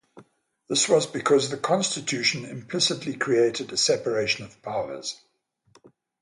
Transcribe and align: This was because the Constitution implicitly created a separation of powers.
This 0.67 0.89
was 0.89 1.05
because 1.05 1.51
the 1.51 1.59
Constitution 1.59 2.43
implicitly 2.43 3.15
created 3.15 3.71
a 3.71 3.77
separation 3.77 4.43
of 4.43 4.59
powers. 4.63 5.21